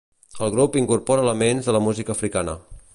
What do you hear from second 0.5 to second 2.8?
grup incorpora elements de la música africana.